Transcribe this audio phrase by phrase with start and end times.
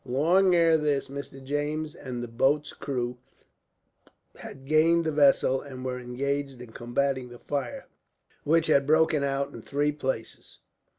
[0.03, 1.43] Long ere this Mr.
[1.45, 3.17] James and the boats' crews
[4.35, 7.85] had gained the vessel, and were engaged in combating the fire,
[8.43, 10.57] which had broken out in three places.